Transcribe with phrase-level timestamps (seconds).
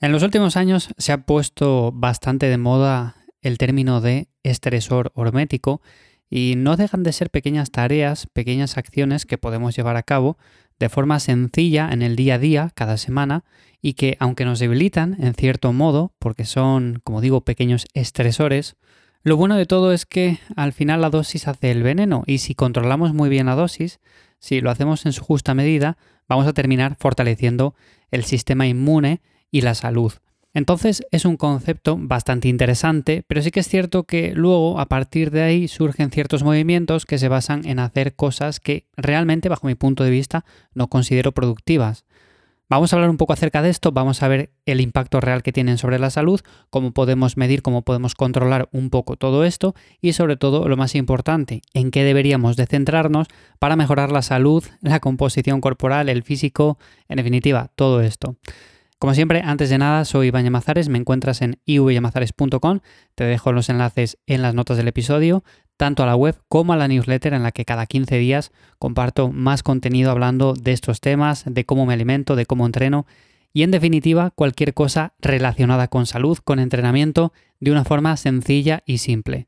[0.00, 5.82] En los últimos años se ha puesto bastante de moda el término de estresor hormético
[6.30, 10.38] y no dejan de ser pequeñas tareas, pequeñas acciones que podemos llevar a cabo
[10.78, 13.44] de forma sencilla en el día a día, cada semana,
[13.82, 18.76] y que aunque nos debilitan en cierto modo, porque son, como digo, pequeños estresores,
[19.24, 22.54] lo bueno de todo es que al final la dosis hace el veneno y si
[22.54, 23.98] controlamos muy bien la dosis,
[24.38, 27.74] si lo hacemos en su justa medida, vamos a terminar fortaleciendo
[28.12, 30.12] el sistema inmune y la salud.
[30.54, 35.30] Entonces es un concepto bastante interesante, pero sí que es cierto que luego a partir
[35.30, 39.74] de ahí surgen ciertos movimientos que se basan en hacer cosas que realmente bajo mi
[39.74, 42.04] punto de vista no considero productivas.
[42.70, 45.52] Vamos a hablar un poco acerca de esto, vamos a ver el impacto real que
[45.52, 50.12] tienen sobre la salud, cómo podemos medir, cómo podemos controlar un poco todo esto y
[50.12, 55.00] sobre todo lo más importante, en qué deberíamos de centrarnos para mejorar la salud, la
[55.00, 58.36] composición corporal, el físico, en definitiva, todo esto.
[58.98, 62.80] Como siempre, antes de nada, soy Iván Llamazares, me encuentras en ivyamazares.com,
[63.14, 65.44] te dejo los enlaces en las notas del episodio,
[65.76, 69.30] tanto a la web como a la newsletter en la que cada 15 días comparto
[69.30, 73.06] más contenido hablando de estos temas, de cómo me alimento, de cómo entreno
[73.52, 78.98] y en definitiva cualquier cosa relacionada con salud, con entrenamiento, de una forma sencilla y
[78.98, 79.46] simple.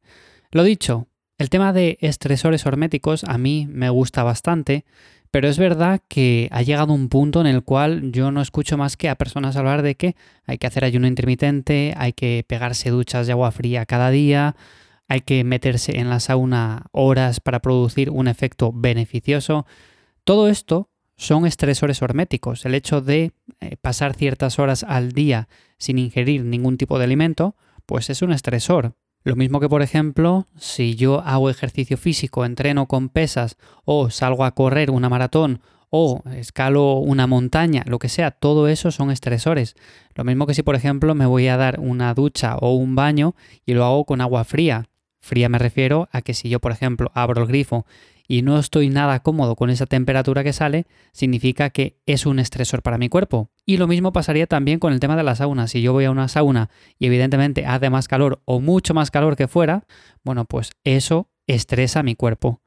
[0.53, 4.85] Lo dicho, el tema de estresores horméticos a mí me gusta bastante,
[5.31, 8.97] pero es verdad que ha llegado un punto en el cual yo no escucho más
[8.97, 13.27] que a personas hablar de que hay que hacer ayuno intermitente, hay que pegarse duchas
[13.27, 14.57] de agua fría cada día,
[15.09, 19.67] hay que meterse en la sauna horas para producir un efecto beneficioso.
[20.25, 22.65] Todo esto son estresores horméticos.
[22.65, 27.57] El hecho de eh, pasar ciertas horas al día sin ingerir ningún tipo de alimento,
[27.87, 28.95] pues es un estresor.
[29.23, 34.45] Lo mismo que, por ejemplo, si yo hago ejercicio físico, entreno con pesas o salgo
[34.45, 39.75] a correr una maratón o escalo una montaña, lo que sea, todo eso son estresores.
[40.15, 43.35] Lo mismo que si, por ejemplo, me voy a dar una ducha o un baño
[43.67, 44.89] y lo hago con agua fría.
[45.21, 47.85] Fría me refiero a que si yo, por ejemplo, abro el grifo
[48.31, 52.81] y no estoy nada cómodo con esa temperatura que sale, significa que es un estresor
[52.81, 53.51] para mi cuerpo.
[53.67, 55.67] Y lo mismo pasaría también con el tema de la sauna.
[55.67, 59.35] Si yo voy a una sauna y evidentemente hace más calor o mucho más calor
[59.35, 59.85] que fuera,
[60.23, 62.61] bueno, pues eso estresa mi cuerpo.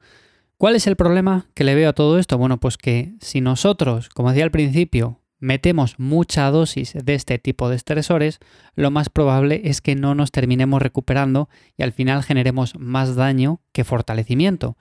[0.58, 2.36] ¿Cuál es el problema que le veo a todo esto?
[2.36, 7.70] Bueno, pues que si nosotros, como decía al principio, metemos mucha dosis de este tipo
[7.70, 8.38] de estresores,
[8.74, 11.48] lo más probable es que no nos terminemos recuperando
[11.78, 14.76] y al final generemos más daño que fortalecimiento.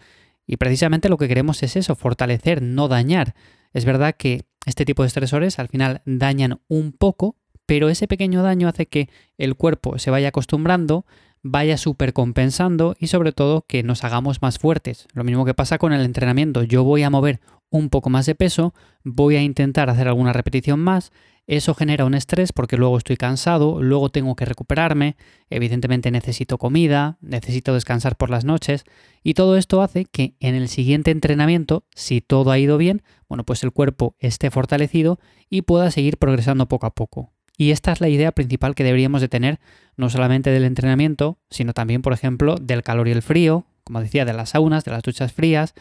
[0.46, 3.36] Y precisamente lo que queremos es eso, fortalecer, no dañar.
[3.74, 8.44] Es verdad que este tipo de estresores al final dañan un poco, pero ese pequeño
[8.44, 11.06] daño hace que el cuerpo se vaya acostumbrando,
[11.42, 15.08] vaya supercompensando y sobre todo que nos hagamos más fuertes.
[15.14, 16.64] Lo mismo que pasa con el entrenamiento.
[16.64, 17.42] Yo voy a mover
[17.73, 21.11] un poco más de peso, voy a intentar hacer alguna repetición más,
[21.47, 25.17] eso genera un estrés porque luego estoy cansado, luego tengo que recuperarme,
[25.50, 28.85] evidentemente necesito comida, necesito descansar por las noches
[29.23, 33.44] y todo esto hace que en el siguiente entrenamiento, si todo ha ido bien, bueno,
[33.44, 35.19] pues el cuerpo esté fortalecido
[35.50, 37.34] y pueda seguir progresando poco a poco.
[37.57, 39.59] Y esta es la idea principal que deberíamos de tener
[39.97, 44.25] no solamente del entrenamiento, sino también, por ejemplo, del calor y el frío, como decía,
[44.25, 45.73] de las saunas, de las duchas frías,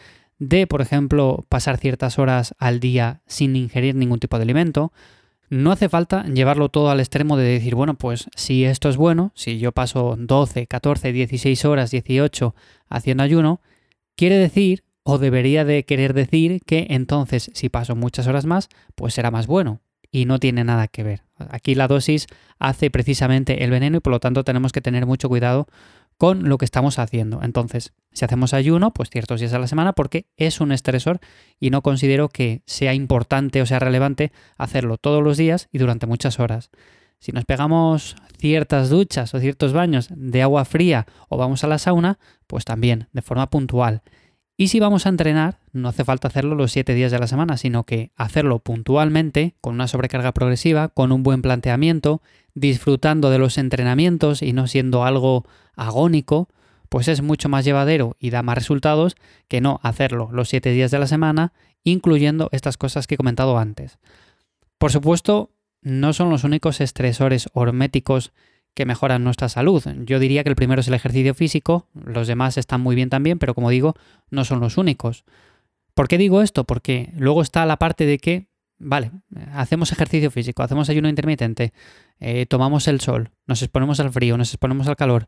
[0.49, 4.91] de, por ejemplo, pasar ciertas horas al día sin ingerir ningún tipo de alimento.
[5.49, 9.31] No hace falta llevarlo todo al extremo de decir, bueno, pues si esto es bueno,
[9.35, 12.55] si yo paso 12, 14, 16 horas, 18
[12.89, 13.61] haciendo ayuno,
[14.15, 19.13] quiere decir o debería de querer decir que entonces si paso muchas horas más, pues
[19.13, 19.81] será más bueno.
[20.11, 21.23] Y no tiene nada que ver.
[21.37, 22.27] Aquí la dosis
[22.59, 25.67] hace precisamente el veneno y por lo tanto tenemos que tener mucho cuidado
[26.17, 27.41] con lo que estamos haciendo.
[27.43, 31.19] Entonces, si hacemos ayuno, pues ciertos días a la semana, porque es un estresor
[31.59, 36.05] y no considero que sea importante o sea relevante hacerlo todos los días y durante
[36.05, 36.69] muchas horas.
[37.19, 41.77] Si nos pegamos ciertas duchas o ciertos baños de agua fría o vamos a la
[41.77, 44.01] sauna, pues también, de forma puntual.
[44.55, 47.57] Y si vamos a entrenar, no hace falta hacerlo los siete días de la semana,
[47.57, 52.21] sino que hacerlo puntualmente, con una sobrecarga progresiva, con un buen planteamiento,
[52.53, 55.45] disfrutando de los entrenamientos y no siendo algo
[55.75, 56.49] agónico,
[56.89, 59.15] pues es mucho más llevadero y da más resultados
[59.47, 61.53] que no hacerlo los siete días de la semana,
[61.83, 63.97] incluyendo estas cosas que he comentado antes.
[64.77, 65.49] Por supuesto,
[65.81, 68.31] no son los únicos estresores horméticos
[68.73, 69.83] que mejoran nuestra salud.
[70.05, 73.39] Yo diría que el primero es el ejercicio físico, los demás están muy bien también,
[73.39, 73.95] pero como digo,
[74.29, 75.25] no son los únicos.
[75.93, 76.63] ¿Por qué digo esto?
[76.63, 78.47] Porque luego está la parte de que,
[78.79, 79.11] vale,
[79.53, 81.73] hacemos ejercicio físico, hacemos ayuno intermitente,
[82.19, 85.27] eh, tomamos el sol, nos exponemos al frío, nos exponemos al calor,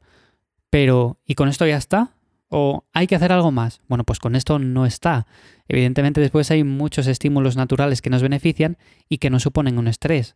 [0.69, 2.11] pero ¿y con esto ya está?
[2.49, 3.81] ¿O hay que hacer algo más?
[3.87, 5.25] Bueno, pues con esto no está.
[5.67, 8.77] Evidentemente después hay muchos estímulos naturales que nos benefician
[9.09, 10.35] y que no suponen un estrés.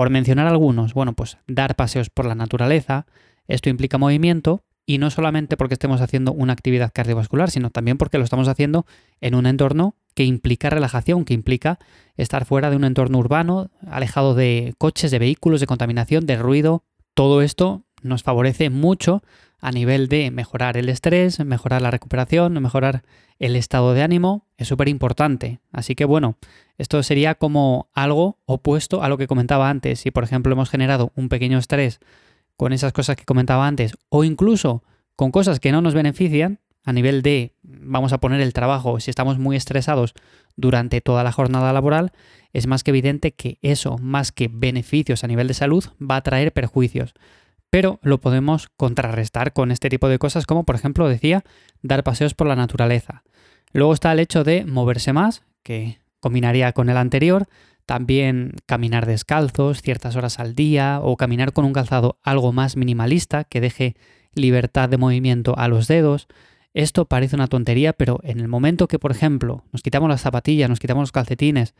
[0.00, 3.04] Por mencionar algunos, bueno, pues dar paseos por la naturaleza,
[3.48, 8.16] esto implica movimiento y no solamente porque estemos haciendo una actividad cardiovascular, sino también porque
[8.16, 8.86] lo estamos haciendo
[9.20, 11.78] en un entorno que implica relajación, que implica
[12.16, 16.82] estar fuera de un entorno urbano, alejado de coches, de vehículos, de contaminación, de ruido.
[17.12, 19.22] Todo esto nos favorece mucho
[19.60, 23.02] a nivel de mejorar el estrés, mejorar la recuperación, mejorar
[23.38, 25.60] el estado de ánimo, es súper importante.
[25.72, 26.36] Así que bueno,
[26.78, 30.00] esto sería como algo opuesto a lo que comentaba antes.
[30.00, 32.00] Si por ejemplo hemos generado un pequeño estrés
[32.56, 34.82] con esas cosas que comentaba antes, o incluso
[35.16, 39.10] con cosas que no nos benefician, a nivel de, vamos a poner el trabajo, si
[39.10, 40.14] estamos muy estresados
[40.56, 42.12] durante toda la jornada laboral,
[42.52, 46.22] es más que evidente que eso, más que beneficios a nivel de salud, va a
[46.22, 47.14] traer perjuicios
[47.70, 51.44] pero lo podemos contrarrestar con este tipo de cosas como por ejemplo decía
[51.82, 53.22] dar paseos por la naturaleza.
[53.72, 57.46] Luego está el hecho de moverse más, que combinaría con el anterior,
[57.86, 63.44] también caminar descalzos ciertas horas al día o caminar con un calzado algo más minimalista
[63.44, 63.96] que deje
[64.32, 66.28] libertad de movimiento a los dedos.
[66.72, 70.68] Esto parece una tontería, pero en el momento que, por ejemplo, nos quitamos las zapatillas,
[70.68, 71.74] nos quitamos los calcetines,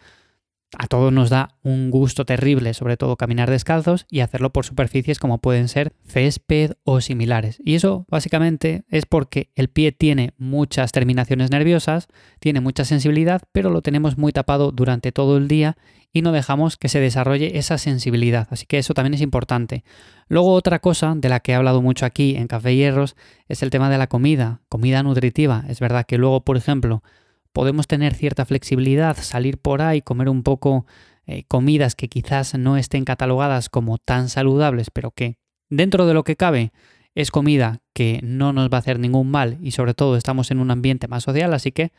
[0.79, 5.19] a todos nos da un gusto terrible, sobre todo caminar descalzos y hacerlo por superficies
[5.19, 7.61] como pueden ser césped o similares.
[7.65, 12.09] Y eso básicamente es porque el pie tiene muchas terminaciones nerviosas,
[12.39, 15.77] tiene mucha sensibilidad, pero lo tenemos muy tapado durante todo el día
[16.13, 18.49] y no dejamos que se desarrolle esa sensibilidad.
[18.51, 19.85] Así que eso también es importante.
[20.29, 23.17] Luego otra cosa de la que he hablado mucho aquí en Café Hierros
[23.49, 25.65] es el tema de la comida, comida nutritiva.
[25.69, 27.03] Es verdad que luego, por ejemplo,
[27.53, 30.87] podemos tener cierta flexibilidad, salir por ahí, comer un poco
[31.27, 35.37] eh, comidas que quizás no estén catalogadas como tan saludables, pero que
[35.69, 36.73] dentro de lo que cabe
[37.15, 40.59] es comida que no nos va a hacer ningún mal y sobre todo estamos en
[40.59, 41.93] un ambiente más social, así que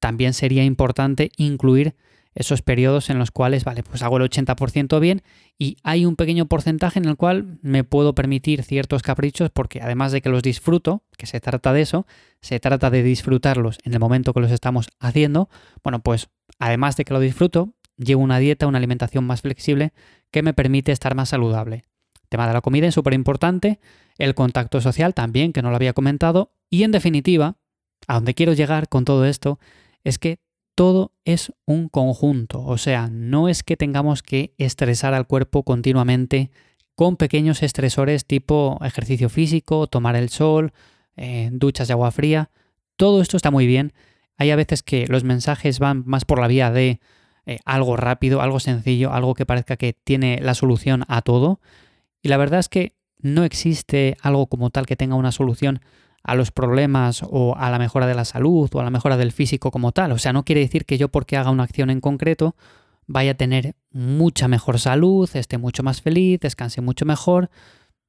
[0.00, 1.94] también sería importante incluir
[2.34, 5.22] esos periodos en los cuales, vale, pues hago el 80% bien
[5.58, 10.12] y hay un pequeño porcentaje en el cual me puedo permitir ciertos caprichos porque además
[10.12, 12.06] de que los disfruto, que se trata de eso,
[12.40, 15.48] se trata de disfrutarlos en el momento que los estamos haciendo,
[15.82, 16.28] bueno, pues
[16.58, 19.92] además de que lo disfruto, llevo una dieta, una alimentación más flexible
[20.30, 21.84] que me permite estar más saludable.
[22.22, 23.78] El tema de la comida es súper importante,
[24.18, 27.56] el contacto social también, que no lo había comentado, y en definitiva,
[28.08, 29.60] a donde quiero llegar con todo esto,
[30.02, 30.40] es que
[30.74, 36.50] todo es un conjunto, o sea, no es que tengamos que estresar al cuerpo continuamente
[36.94, 40.72] con pequeños estresores tipo ejercicio físico, tomar el sol,
[41.16, 42.50] eh, duchas de agua fría,
[42.96, 43.92] todo esto está muy bien.
[44.36, 47.00] Hay a veces que los mensajes van más por la vía de
[47.46, 51.60] eh, algo rápido, algo sencillo, algo que parezca que tiene la solución a todo.
[52.22, 55.80] Y la verdad es que no existe algo como tal que tenga una solución
[56.24, 59.30] a los problemas o a la mejora de la salud o a la mejora del
[59.30, 60.10] físico como tal.
[60.12, 62.56] O sea, no quiere decir que yo porque haga una acción en concreto
[63.06, 67.50] vaya a tener mucha mejor salud, esté mucho más feliz, descanse mucho mejor.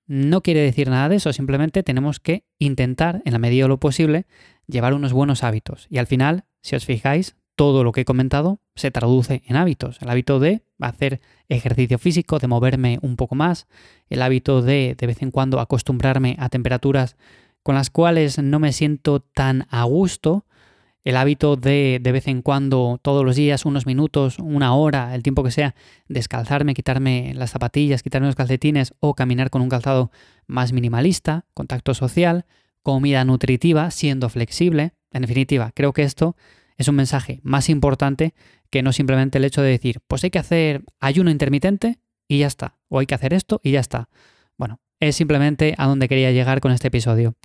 [0.08, 3.80] No quiere decir nada de eso, simplemente tenemos que intentar, en la medida de lo
[3.80, 4.26] posible,
[4.68, 5.88] llevar unos buenos hábitos.
[5.90, 10.02] Y al final, si os fijáis, todo lo que he comentado se traduce en hábitos.
[10.02, 13.68] El hábito de hacer ejercicio físico, de moverme un poco más,
[14.10, 17.16] el hábito de de vez en cuando acostumbrarme a temperaturas
[17.66, 20.46] con las cuales no me siento tan a gusto.
[21.04, 25.24] El hábito de de vez en cuando, todos los días, unos minutos, una hora, el
[25.24, 25.74] tiempo que sea,
[26.08, 30.12] descalzarme, quitarme las zapatillas, quitarme los calcetines o caminar con un calzado
[30.46, 32.46] más minimalista, contacto social,
[32.84, 34.94] comida nutritiva, siendo flexible.
[35.10, 36.36] En definitiva, creo que esto
[36.78, 38.36] es un mensaje más importante
[38.70, 42.48] que no simplemente el hecho de decir, pues hay que hacer ayuno intermitente y ya
[42.48, 44.08] está, o hay que hacer esto y ya está.
[45.00, 47.36] Es simplemente a donde quería llegar con este episodio.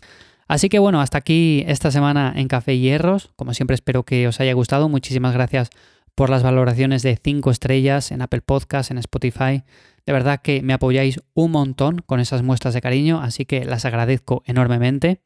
[0.48, 3.30] Así que bueno, hasta aquí esta semana en Café y Hierros.
[3.36, 4.88] Como siempre espero que os haya gustado.
[4.88, 5.70] Muchísimas gracias
[6.14, 9.62] por las valoraciones de 5 estrellas en Apple Podcast, en Spotify.
[10.06, 13.84] De verdad que me apoyáis un montón con esas muestras de cariño, así que las
[13.84, 15.20] agradezco enormemente.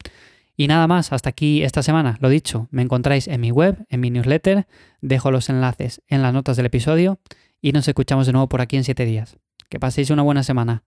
[0.56, 2.16] Y nada más, hasta aquí esta semana.
[2.20, 4.66] Lo dicho, me encontráis en mi web, en mi newsletter,
[5.00, 7.18] dejo los enlaces en las notas del episodio
[7.60, 9.36] y nos escuchamos de nuevo por aquí en 7 días.
[9.68, 10.84] Que paséis una buena semana.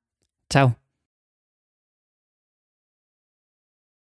[0.49, 0.86] Chao.